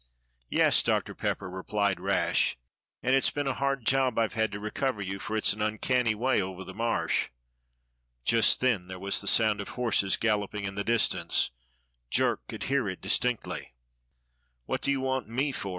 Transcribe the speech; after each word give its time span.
"Yes, 0.49 0.81
Doctor 0.81 1.13
Pepper," 1.13 1.47
replied 1.47 1.99
Rash, 1.99 2.57
"and 3.03 3.13
it's 3.15 3.29
been 3.29 3.45
a 3.45 3.53
hard 3.53 3.85
job 3.85 4.17
I've 4.17 4.33
had 4.33 4.51
to 4.51 4.59
recover 4.59 4.99
you, 4.99 5.19
for 5.19 5.37
it's 5.37 5.53
an 5.53 5.61
uncanny 5.61 6.15
way 6.15 6.41
over 6.41 6.63
the 6.63 6.73
Marsh." 6.73 7.29
Just 8.25 8.61
then 8.61 8.87
there 8.87 8.97
was 8.97 9.21
the 9.21 9.27
sound 9.27 9.61
of 9.61 9.69
horses 9.77 10.17
galloping 10.17 10.63
in 10.65 10.73
the 10.73 10.83
distance, 10.83 11.51
Jerk 12.09 12.47
could 12.47 12.63
hear 12.63 12.89
it 12.89 12.99
distinctly. 12.99 13.75
"What 14.65 14.81
do 14.81 14.89
you 14.89 15.01
want 15.01 15.27
me 15.27 15.51
for?" 15.51 15.69